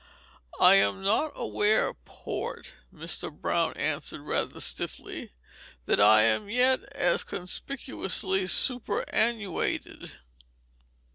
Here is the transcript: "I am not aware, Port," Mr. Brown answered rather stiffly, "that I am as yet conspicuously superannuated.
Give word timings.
"I 0.59 0.77
am 0.77 1.03
not 1.03 1.31
aware, 1.35 1.93
Port," 1.93 2.73
Mr. 2.91 3.31
Brown 3.31 3.77
answered 3.77 4.21
rather 4.21 4.59
stiffly, 4.59 5.31
"that 5.85 5.99
I 5.99 6.23
am 6.23 6.49
as 6.49 6.55
yet 7.21 7.25
conspicuously 7.27 8.47
superannuated. 8.47 10.13